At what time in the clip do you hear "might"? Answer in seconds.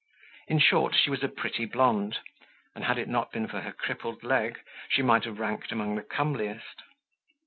5.03-5.25